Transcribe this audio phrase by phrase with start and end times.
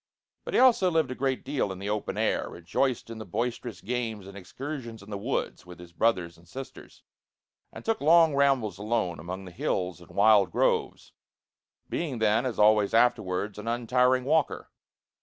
[0.45, 3.81] But he also lived a great deal in the open air, rejoiced in the boisterous
[3.81, 7.03] games and excursions in the woods with his brothers and sisters,
[7.71, 11.13] and took long rambles alone among the hills and wild groves;
[11.87, 14.71] being then, as always afterwards, an untiring walker.